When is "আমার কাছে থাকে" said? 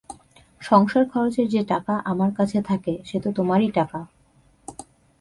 2.05-2.93